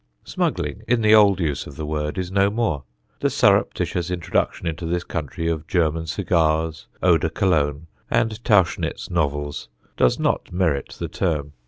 Smuggling, 0.23 0.81
in 0.87 1.01
the 1.03 1.13
old 1.13 1.39
use 1.39 1.67
of 1.67 1.75
the 1.75 1.85
word, 1.85 2.17
is 2.17 2.31
no 2.31 2.49
more. 2.49 2.83
The 3.19 3.29
surreptitious 3.29 4.09
introduction 4.09 4.65
into 4.65 4.87
this 4.87 5.03
country 5.03 5.47
of 5.47 5.67
German 5.67 6.07
cigars, 6.07 6.87
eau 7.03 7.19
de 7.19 7.29
Cologne, 7.29 7.85
and 8.09 8.43
Tauchnitz 8.43 9.11
novels, 9.11 9.69
does 9.97 10.17
not 10.17 10.51
merit 10.51 10.95
the 10.97 11.07
term. 11.07 11.53